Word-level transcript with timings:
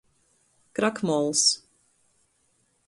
Krakmols. 0.79 1.43